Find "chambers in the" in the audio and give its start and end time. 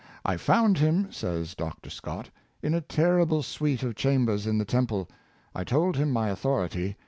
3.93-4.65